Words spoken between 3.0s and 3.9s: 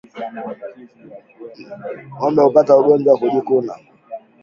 wa kujikuna